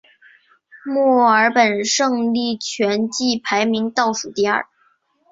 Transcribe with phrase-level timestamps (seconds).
[0.83, 4.65] 墨尔本胜利全季排名倒数第二。